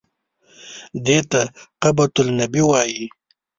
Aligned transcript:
دې 1.05 1.19
ته 1.31 1.41
قبة 1.81 2.13
النبي 2.23 2.61
وایي. 2.69 3.05